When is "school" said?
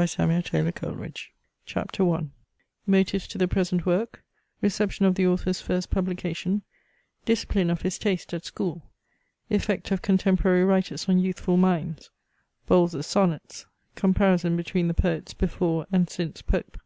8.46-8.90